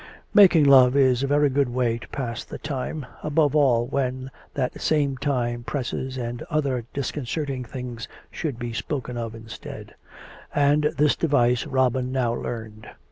[0.33, 4.81] Making love is a very good way to pass the time, above all when that
[4.81, 9.93] same time presses and other disconcerting things should be spoken of instead;
[10.55, 12.89] and this device Robin now learned.